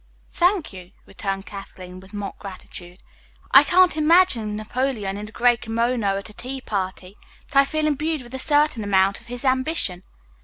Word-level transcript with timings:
"Thank 0.31 0.73
you," 0.73 0.93
returned 1.05 1.45
Kathleen 1.45 1.99
with 1.99 2.11
mock 2.11 2.39
gratitude. 2.39 3.03
"I 3.51 3.63
can't 3.63 3.95
imagine 3.95 4.55
Napoleon 4.55 5.15
in 5.15 5.29
a 5.29 5.31
gray 5.31 5.57
kimono 5.57 6.17
at 6.17 6.27
a 6.31 6.33
tea 6.33 6.59
party, 6.59 7.17
but 7.45 7.55
I 7.55 7.65
feel 7.65 7.85
imbued 7.85 8.23
with 8.23 8.33
a 8.33 8.39
certain 8.39 8.83
amount 8.83 9.21
of 9.21 9.27
his 9.27 9.45
ambition. 9.45 10.01